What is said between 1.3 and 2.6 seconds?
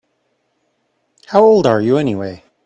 old are you anyway?